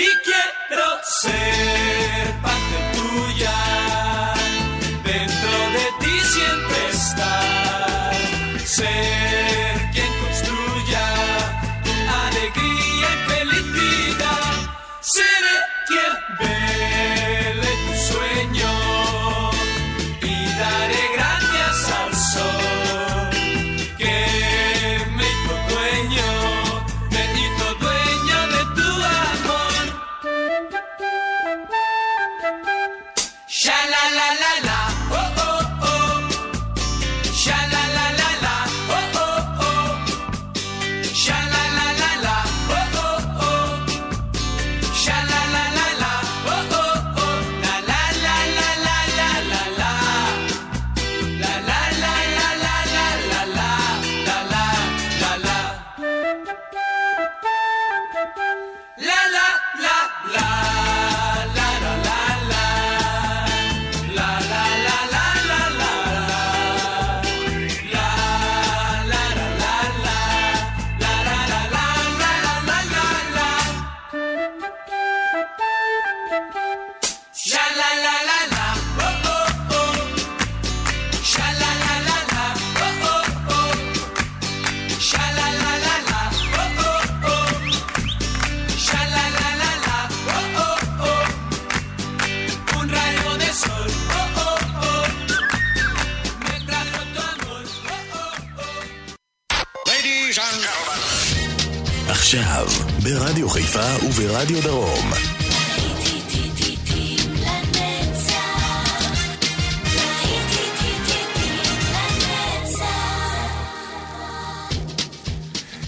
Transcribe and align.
y 0.00 0.18
quiero 0.24 0.98
ser. 1.04 1.39
ברדיו 104.16 104.62
דרום. 104.62 105.10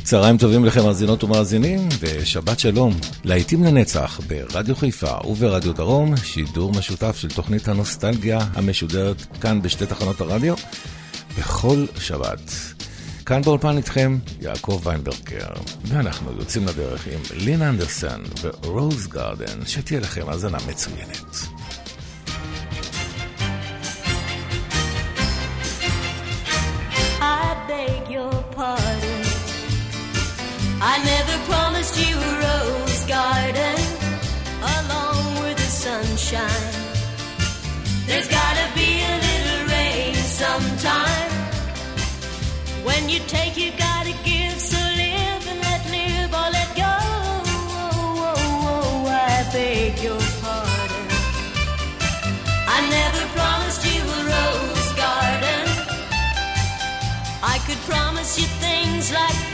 צהריים 0.04 0.38
טובים 0.38 0.64
לכם 0.64 0.84
מאזינות 0.84 1.25
ומאזינים, 1.25 1.88
ושבת 2.00 2.58
שלום. 2.58 2.94
להיטים 3.25 3.64
לנצח 3.64 4.20
ברדיו 4.28 4.76
חיפה 4.76 5.16
וברדיו 5.26 5.72
דרום, 5.72 6.16
שידור 6.16 6.72
משותף 6.72 7.16
של 7.16 7.28
תוכנית 7.28 7.69
הנוסטלגיה 7.69 8.38
המשודרת 8.54 9.22
כאן 9.41 9.62
בשתי 9.62 9.86
תחנות 9.86 10.20
הרדיו, 10.20 10.54
בכל 11.38 11.86
שבת. 11.98 12.81
כאן 13.26 13.42
באולפן 13.42 13.76
איתכם 13.76 14.18
יעקב 14.40 14.80
ויינברגר, 14.84 15.52
ואנחנו 15.84 16.32
יוצאים 16.38 16.66
לדרך 16.66 17.06
עם 17.06 17.20
לין 17.34 17.62
אנדרסון 17.62 18.24
ורוז 18.40 19.06
גארדן, 19.06 19.66
שתהיה 19.66 20.00
לכם 20.00 20.28
האזנה 20.28 20.58
מצוינת. 20.68 21.36
I 30.94 30.96
never 31.14 31.36
promised 31.50 31.96
you 32.04 32.14
a 32.30 32.32
rose 32.46 33.02
garden 33.16 33.80
along 34.76 35.22
with 35.42 35.56
the 35.64 35.70
sunshine. 35.84 36.74
There's 38.08 38.28
gotta 38.28 38.41
When 42.84 43.08
you 43.08 43.20
take, 43.29 43.56
you 43.56 43.70
gotta 43.79 44.12
give. 44.25 44.58
So 44.58 44.76
live 44.76 45.46
and 45.50 45.61
let 45.61 45.82
live 45.90 46.31
or 46.34 46.49
let 46.50 46.69
go. 46.76 46.94
Oh, 47.79 48.26
oh, 48.29 48.34
oh, 48.73 49.06
I 49.06 49.52
beg 49.52 49.99
your 50.02 50.20
pardon. 50.43 51.06
I 52.76 52.79
never 52.90 53.23
promised 53.38 53.84
you 53.87 54.00
a 54.02 54.20
rose 54.32 54.93
garden. 55.05 55.67
I 57.43 57.58
could 57.67 57.79
promise 57.90 58.38
you 58.38 58.46
things 58.58 59.12
like 59.12 59.51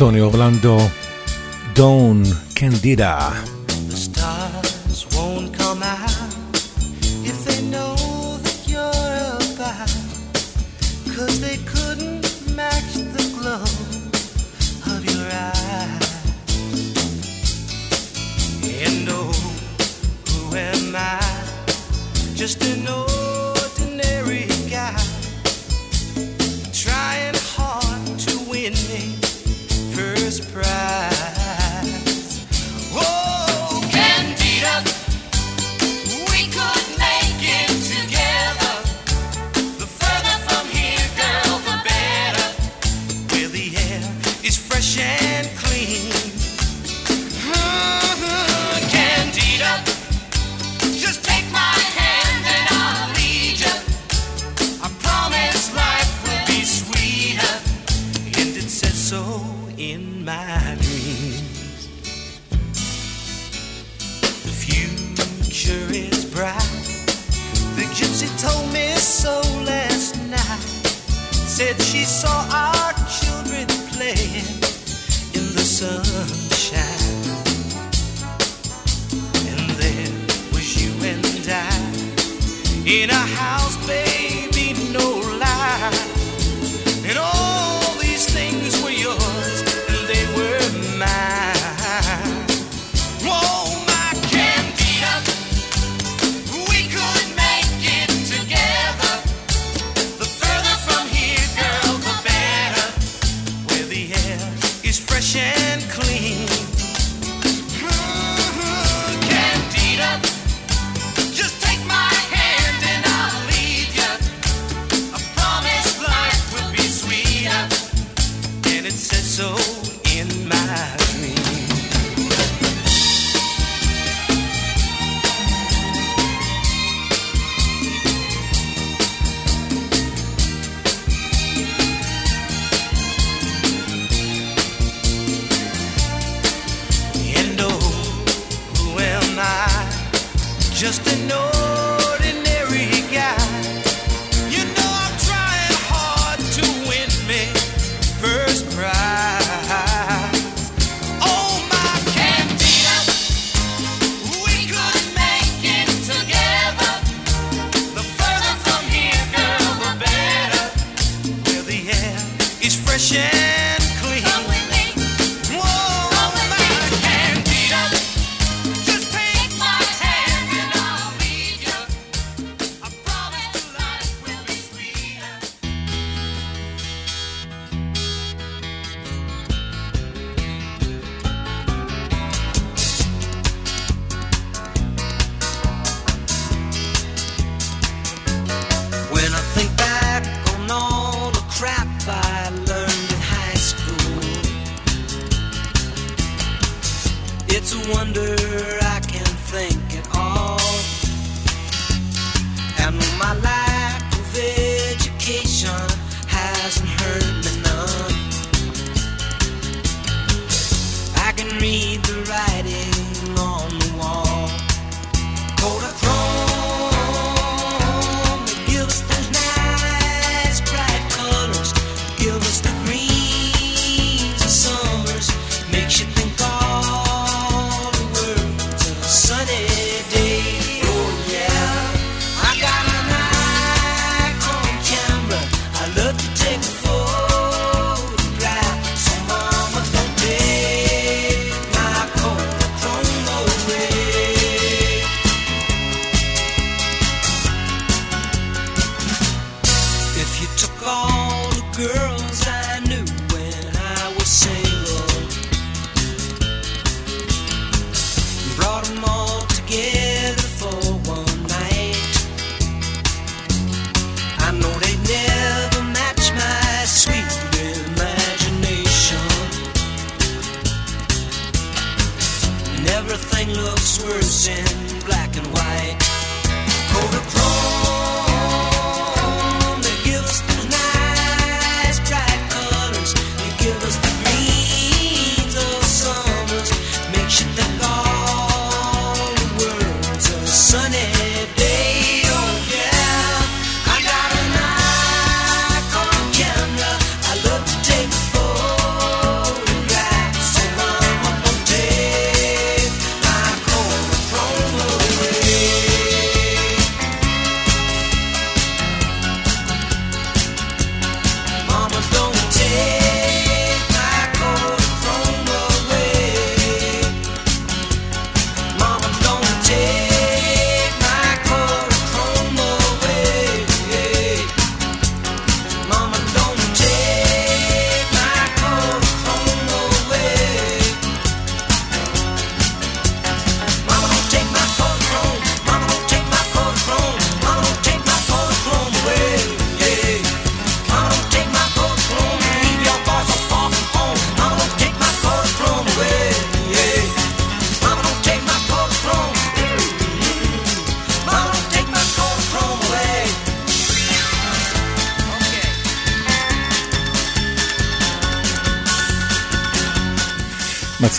טוני 0.00 0.20
אורלנדו, 0.20 0.78
דון 1.72 2.22
קנדידה. 2.54 3.30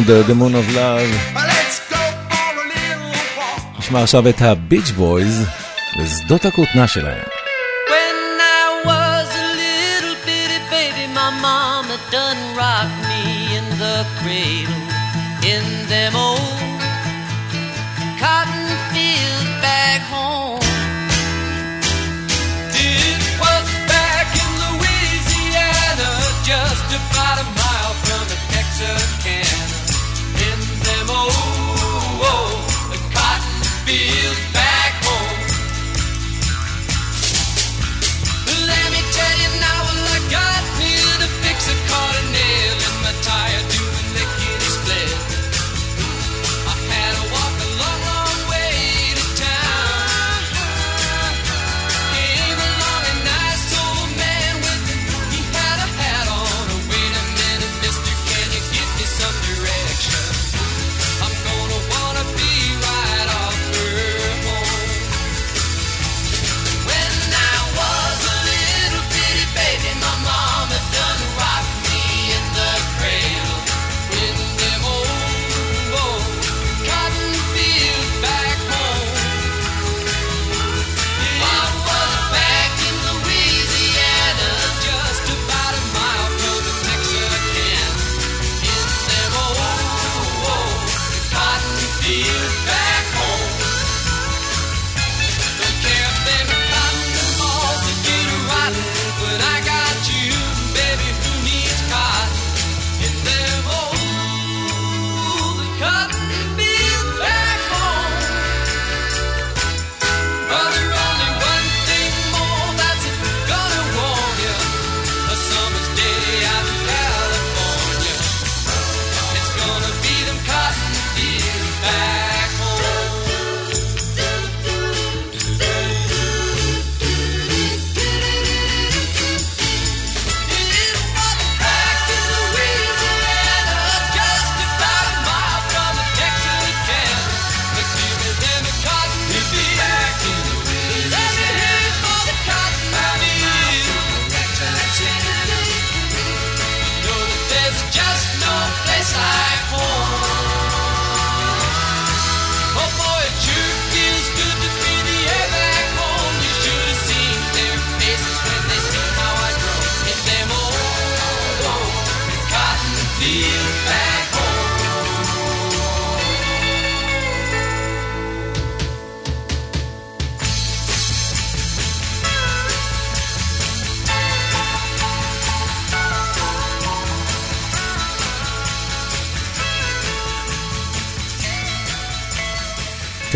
Under 0.08 0.24
the 0.24 0.36
Moon 0.36 0.56
of 0.56 0.68
Love. 0.74 1.38
נשמע 3.80 4.02
עכשיו 4.04 4.30
את 4.30 4.42
הביץ' 4.42 4.92
בויז 4.92 5.46
ושדות 6.00 6.46
הכותנה 6.46 6.88
שלהם. 6.88 7.24
Done 12.12 12.42
rocked 12.62 13.00
me 13.10 13.24
in 13.58 13.68
the 13.84 13.98
cradle 14.20 14.84
in 15.54 15.66
them 15.92 16.14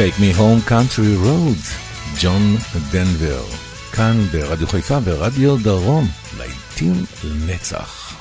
Take 0.02 0.20
Me 0.20 0.32
Home 0.32 0.62
Country 0.68 1.14
Road, 1.26 1.64
ג'ון 2.22 2.58
דנבר. 2.92 3.44
כאן 3.92 4.28
ברדיו 4.32 4.68
חיפה 4.68 4.98
ורדיו 5.04 5.58
דרום, 5.58 6.08
להיטים 6.38 7.06
לנצח. 7.24 8.16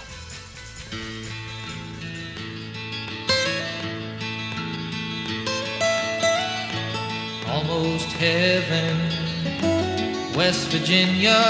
Almost 7.46 8.10
heaven, 8.20 8.96
West 10.36 10.64
Virginia, 10.72 11.42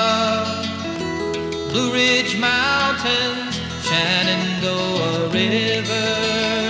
Blue 1.71 1.91
Ridge 1.93 2.35
Mountains, 2.37 3.55
Shenandoah 3.87 5.29
River. 5.33 6.70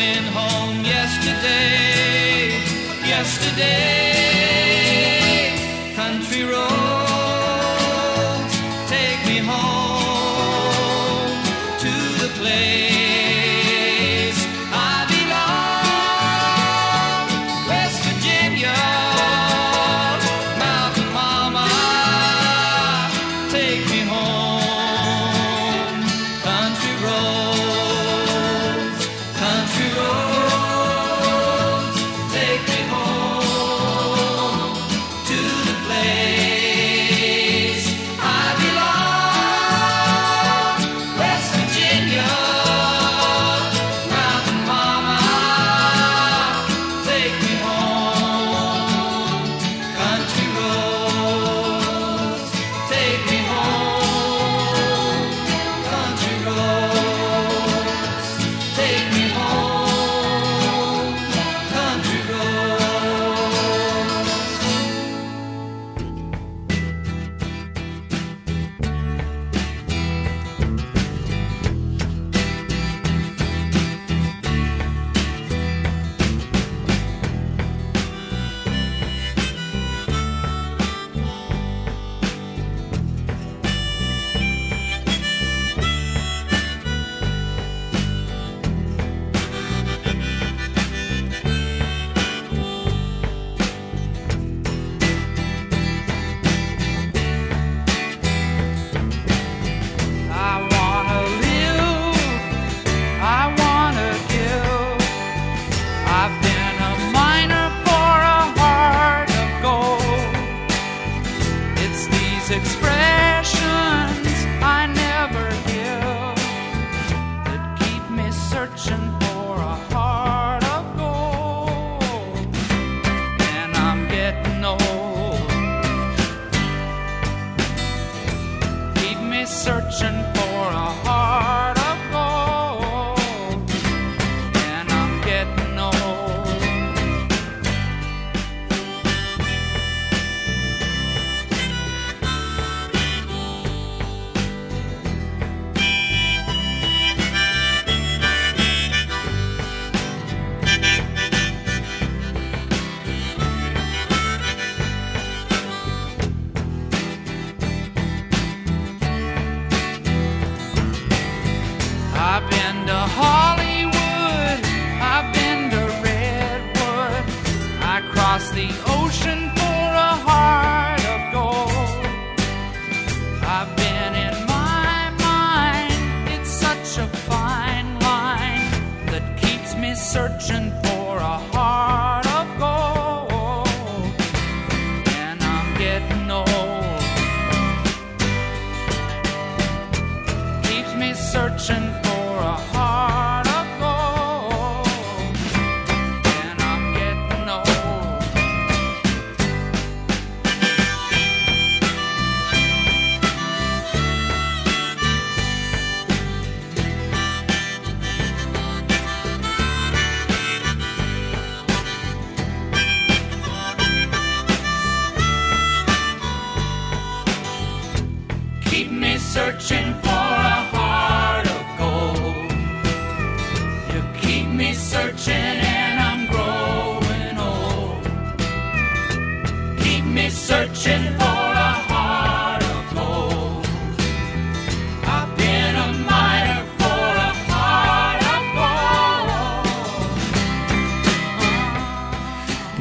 been 0.00 0.24
home 0.32 0.82
yesterday, 0.82 2.48
yesterday. 3.06 3.99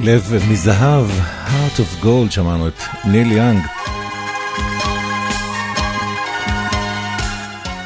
לב 0.10 0.34
מזהב, 0.50 1.06
Heart 1.48 1.80
of 1.80 2.04
Gold, 2.04 2.32
שמענו 2.32 2.68
את 2.68 2.82
ניל 3.06 3.32
יאנג. 3.32 3.62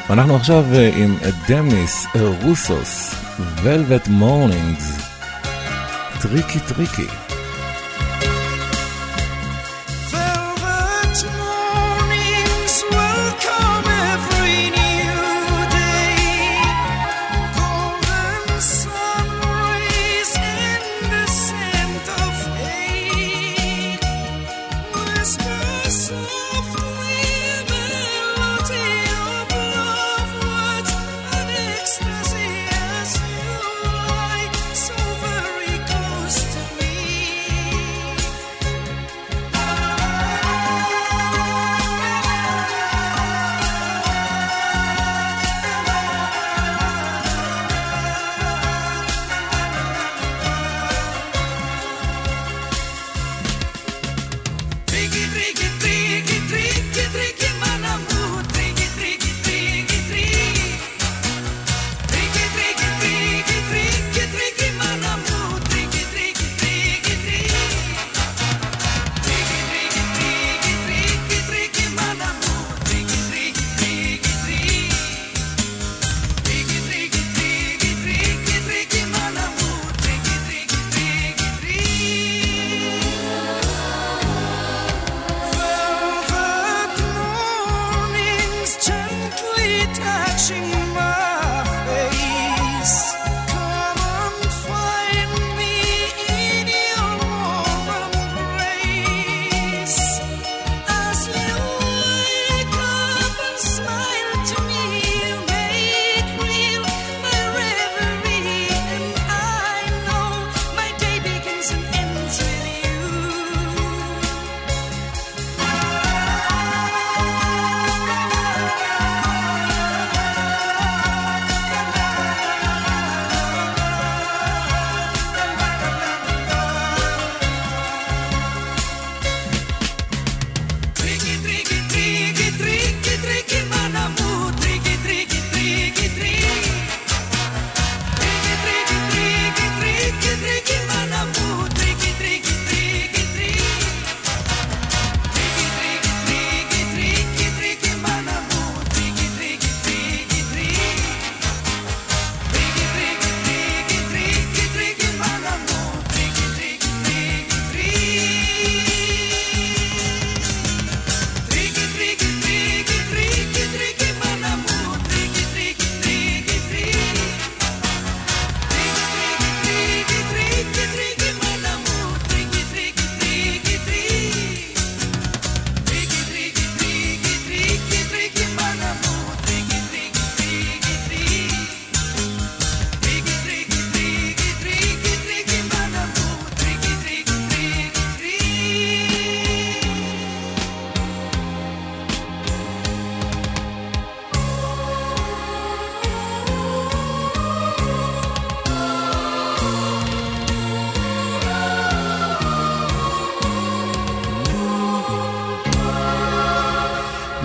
ואנחנו 0.08 0.36
עכשיו 0.36 0.64
אה, 0.74 0.90
עם 0.96 1.16
דמיס 1.48 2.06
רוסוס, 2.42 3.14
Velvet 3.38 4.08
Mornings, 4.08 5.02
tricky 6.22 6.58
tricky. 6.60 7.23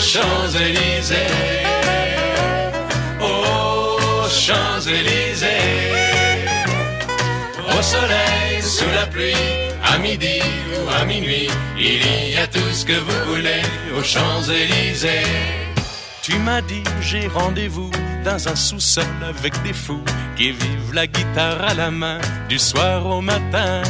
Champs-Élysées, 0.00 1.16
aux 3.20 4.28
Champs-Élysées, 4.28 5.46
au 7.68 7.82
soleil, 7.82 8.62
sous 8.62 8.90
la 8.94 9.06
pluie, 9.06 9.34
à 9.84 9.98
midi 9.98 10.40
ou 10.74 10.88
à 10.90 11.04
minuit, 11.04 11.48
il 11.78 12.32
y 12.32 12.36
a 12.36 12.46
tout 12.46 12.72
ce 12.72 12.84
que 12.84 12.94
vous 12.94 13.34
voulez 13.34 13.62
aux 13.96 14.02
Champs-Élysées. 14.02 15.22
Tu 16.22 16.38
m'as 16.38 16.62
dit 16.62 16.82
j'ai 17.00 17.26
rendez-vous 17.28 17.90
dans 18.24 18.48
un 18.48 18.56
sous-sol 18.56 19.04
avec 19.28 19.52
des 19.62 19.72
fous 19.72 20.04
qui 20.36 20.52
vivent 20.52 20.94
la 20.94 21.06
guitare 21.06 21.62
à 21.62 21.74
la 21.74 21.90
main 21.90 22.18
du 22.48 22.58
soir 22.58 23.06
au 23.06 23.20
matin. 23.20 23.82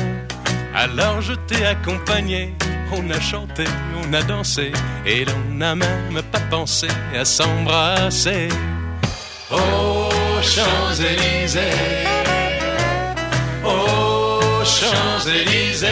Alors 0.75 1.21
je 1.21 1.35
t'ai 1.35 1.67
accompagné, 1.67 2.55
on 2.93 3.11
a 3.11 3.21
chanté, 3.21 3.65
on 4.03 4.13
a 4.13 4.23
dansé 4.23 4.73
et 5.07 5.25
l'on 5.25 5.55
n'a 5.57 5.75
même 5.75 6.23
pas 6.33 6.41
pensé 6.51 6.89
à 7.15 7.25
s'embrasser. 7.25 8.49
Aux 9.51 10.43
Champs-Élysées, 10.43 11.61
aux 13.65 14.65
Champs-Élysées. 14.65 15.89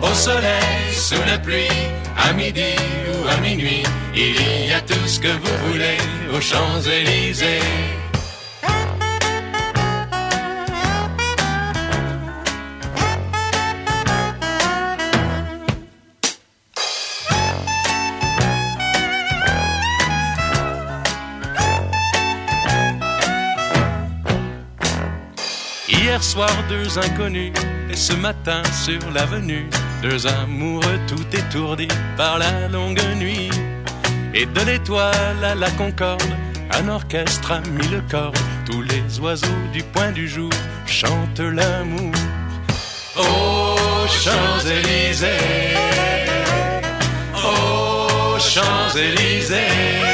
Au 0.00 0.14
soleil, 0.14 0.92
sous 0.92 1.22
la 1.26 1.38
pluie, 1.38 1.68
à 2.16 2.32
midi 2.32 2.74
ou 3.12 3.28
à 3.28 3.36
minuit, 3.40 3.82
il 4.14 4.68
y 4.68 4.72
a 4.72 4.80
tout 4.80 5.06
ce 5.06 5.18
que 5.20 5.28
vous 5.28 5.70
voulez 5.70 5.96
aux 6.34 6.40
Champs-Élysées. 6.40 8.03
Soir, 26.24 26.50
deux 26.68 26.98
inconnus, 26.98 27.52
et 27.90 27.96
ce 27.96 28.14
matin 28.14 28.62
sur 28.72 29.10
l'avenue, 29.12 29.68
deux 30.02 30.26
amoureux 30.26 30.98
tout 31.06 31.26
étourdis 31.36 31.88
par 32.16 32.38
la 32.38 32.68
longue 32.68 33.02
nuit. 33.16 33.50
Et 34.32 34.46
de 34.46 34.60
l'étoile 34.62 35.44
à 35.44 35.54
la 35.54 35.70
concorde, 35.72 36.22
un 36.72 36.88
orchestre 36.88 37.52
a 37.52 37.60
mis 37.60 37.88
le 37.88 38.00
corps. 38.10 38.32
Tous 38.64 38.82
les 38.82 39.20
oiseaux 39.20 39.62
du 39.72 39.82
point 39.82 40.12
du 40.12 40.26
jour 40.26 40.50
chantent 40.86 41.40
l'amour. 41.40 42.12
Aux 43.16 44.08
Champs-Élysées, 44.08 45.28
aux 47.36 48.38
Champs-Élysées, 48.38 50.13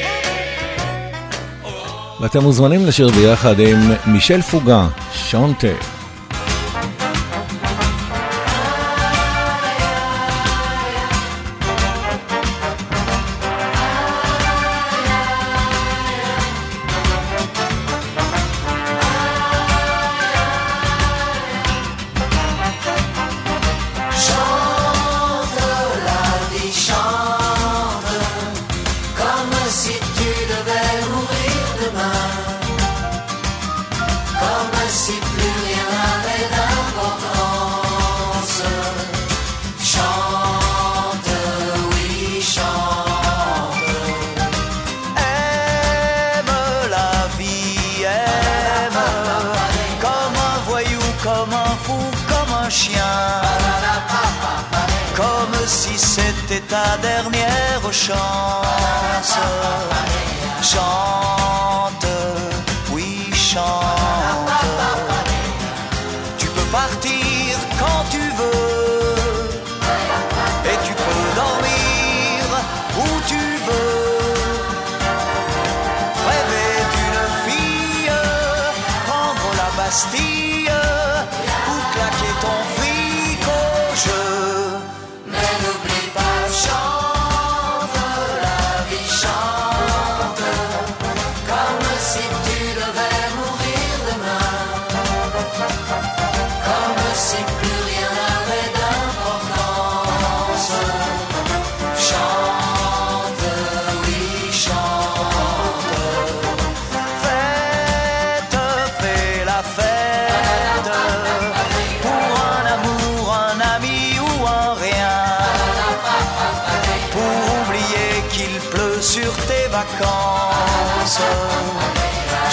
ואתם 2.21 2.43
מוזמנים 2.43 2.85
לשיר 2.85 3.09
ביחד 3.09 3.59
עם 3.59 3.79
מישל 4.05 4.41
פוגה, 4.41 4.87
שונטה. 5.13 6.00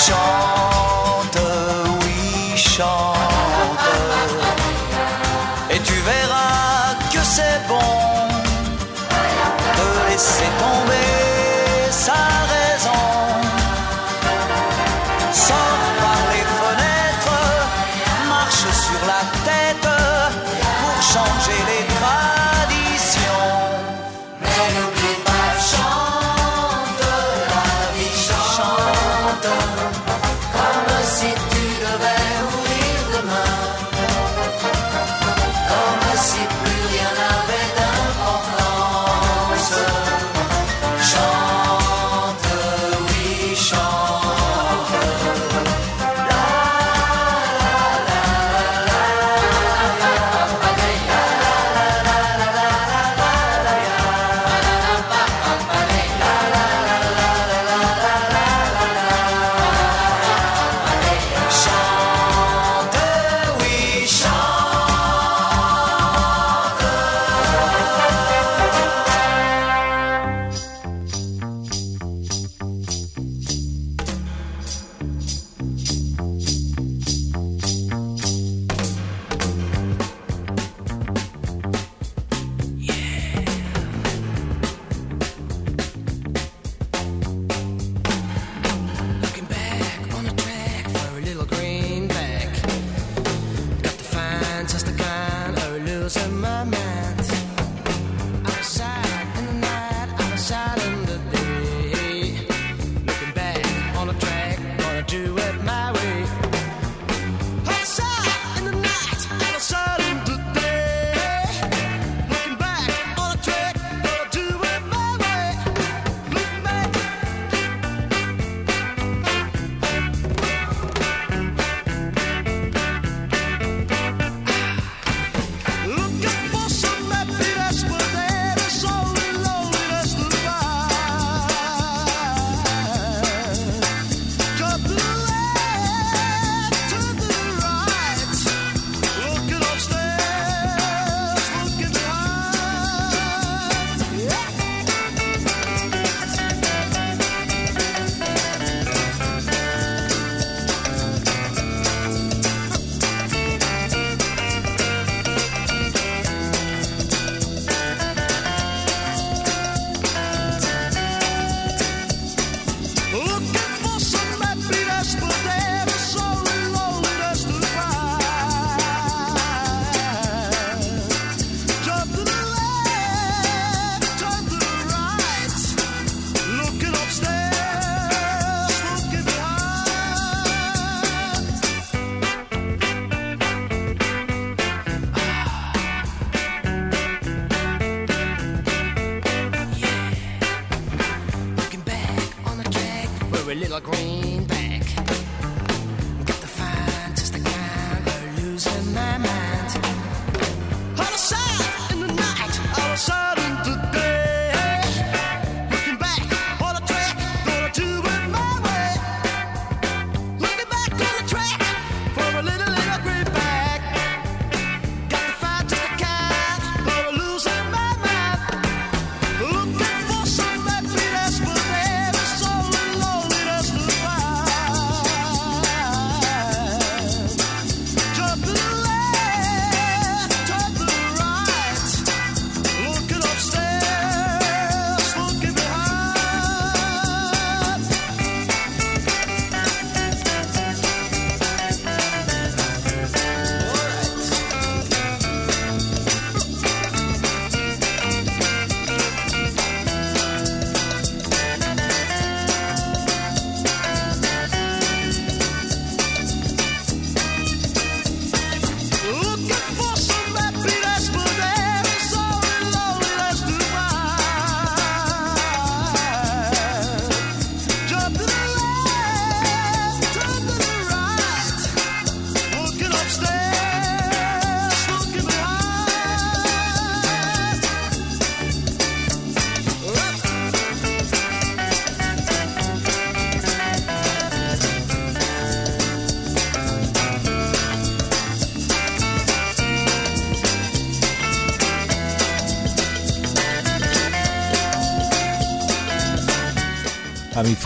Chante, 0.09 1.39
oui, 2.03 2.57
chante. 2.57 3.17
Et 5.71 5.81
tu 5.81 5.93
verras 5.93 6.95
que 7.13 7.23
c'est 7.23 7.61
bon 7.69 7.99
de 9.79 10.11
laisser 10.11 10.51
tomber 10.59 11.91
sa 11.91 12.13
raison. 12.13 12.58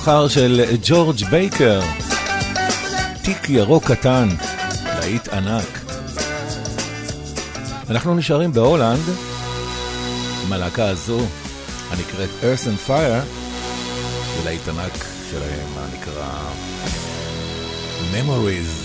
המבחר 0.03 0.29
של 0.29 0.65
ג'ורג' 0.85 1.25
בייקר, 1.31 1.81
תיק 3.23 3.51
ירוק 3.51 3.85
קטן, 3.85 4.29
להיט 4.85 5.29
ענק. 5.29 5.81
אנחנו 7.91 8.15
נשארים 8.15 8.53
בהולנד, 8.53 9.05
עם 10.47 10.53
הלהקה 10.53 10.89
הזו, 10.89 11.21
הנקראת 11.91 12.29
Earth 12.43 12.65
and 12.67 12.89
Fire, 12.89 13.25
ולהיט 14.41 14.69
ענק 14.69 15.05
שלהם, 15.31 15.69
הנקרא 15.77 16.31
Memories. 18.13 18.82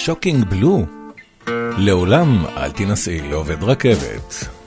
השוקינג 0.00 0.44
בלו. 0.44 0.86
לעולם 1.78 2.46
אל 2.56 2.70
תינשאי 2.70 3.20
לעובד 3.20 3.62
רכבת. 3.62 4.59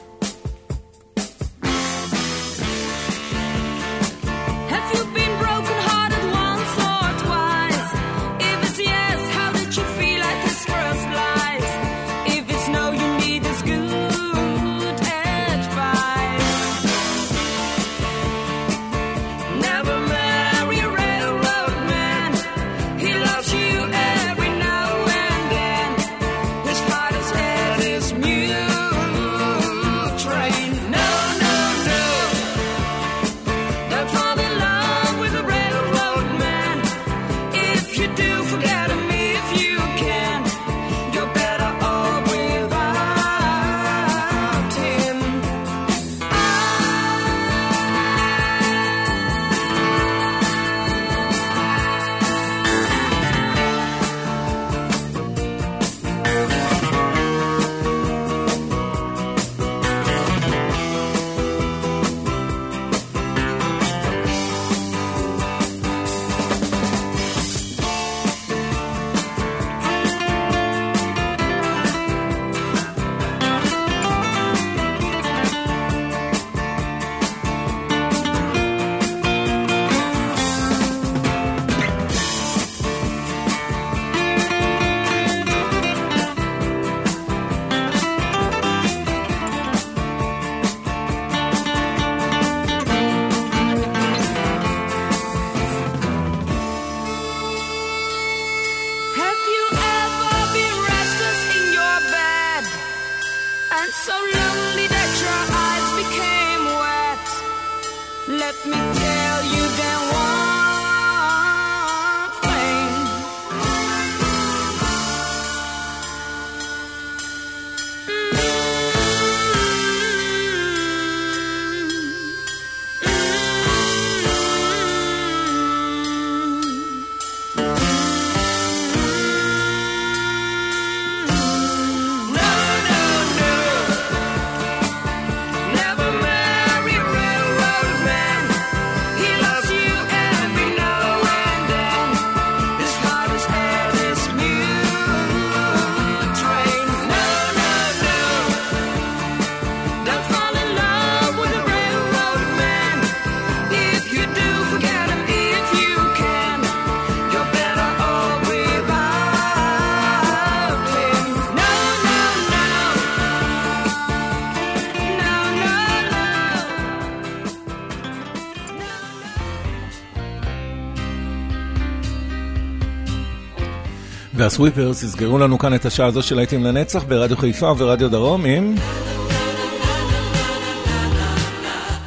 והסוויפרס 174.43 175.03
יסגרו 175.03 175.37
לנו 175.37 175.57
כאן 175.57 175.75
את 175.75 175.85
השעה 175.85 176.07
הזו 176.07 176.21
של 176.21 176.35
להיטים 176.35 176.63
לנצח 176.63 177.03
ברדיו 177.03 177.37
חיפה 177.37 177.71
וברדיו 177.71 178.09
דרום 178.09 178.45
עם... 178.45 178.75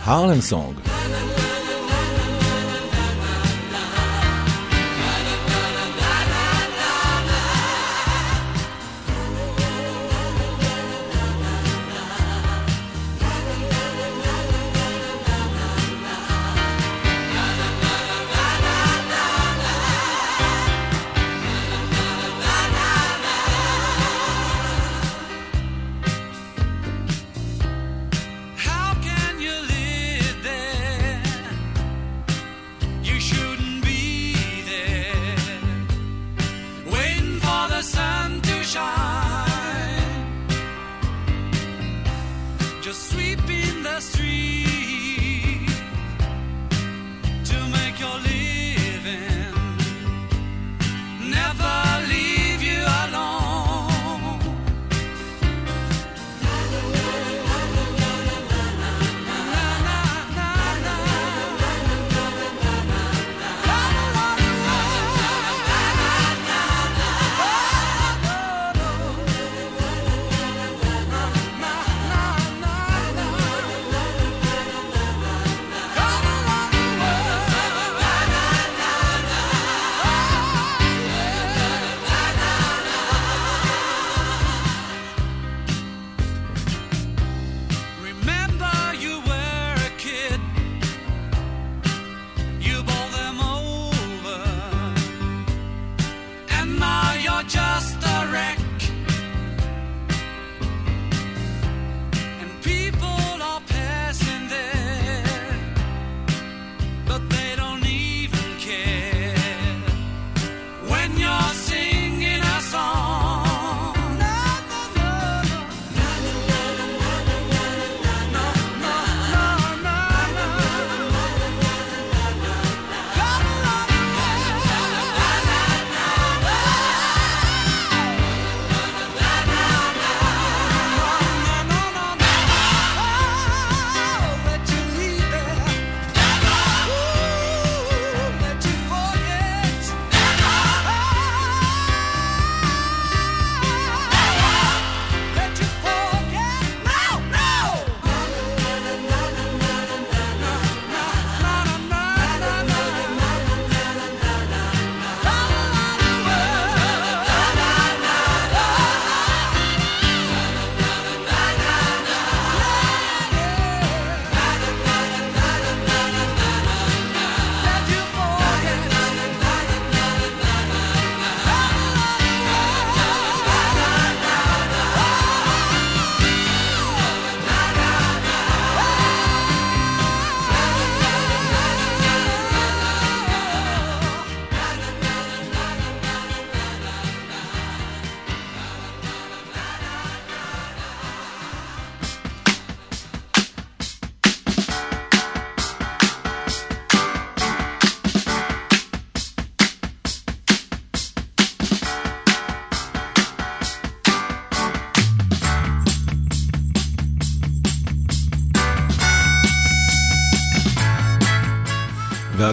הרלם 0.05 0.41
סונג. 0.41 0.95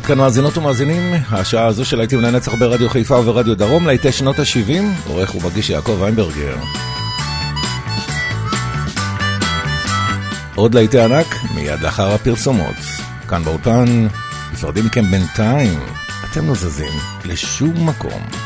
ועד 0.04 0.08
כאן 0.08 0.18
מאזינות 0.18 0.58
ומאזינים, 0.58 1.14
השעה 1.32 1.66
הזו 1.66 1.86
של 1.86 1.98
להיטים 1.98 2.22
לנצח 2.22 2.54
ברדיו 2.54 2.90
חיפה 2.90 3.20
וברדיו 3.20 3.56
דרום, 3.56 3.88
להיטי 3.88 4.12
שנות 4.12 4.40
ה-70, 4.40 5.10
עורך 5.10 5.36
ומגיש 5.36 5.70
יעקב 5.70 6.04
איינברגר. 6.04 6.56
עוד 10.56 10.76
להיטי 10.76 11.00
ענק, 11.00 11.36
מיד 11.56 11.80
לאחר 11.82 12.14
הפרסומות. 12.14 12.76
כאן 13.28 13.44
באולפן, 13.44 14.08
נפרדים 14.54 14.86
מכם 14.86 15.12
בינתיים, 15.12 15.80
אתם 16.32 16.48
לא 16.48 16.54
זזים 16.56 16.94
לשום 17.26 17.90
מקום. 17.90 18.43